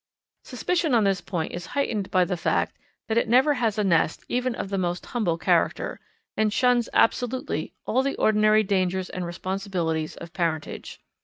[0.43, 2.75] Suspicion on this point is heightened by the fact
[3.07, 5.99] that it never has a nest even of the most humble character,
[6.35, 10.99] and shuns absolutely all the ordinary dangers and responsibilities of parentage.